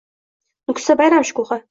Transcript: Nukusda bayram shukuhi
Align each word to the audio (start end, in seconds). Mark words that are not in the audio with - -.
Nukusda 0.71 0.95
bayram 1.03 1.27
shukuhi 1.31 1.61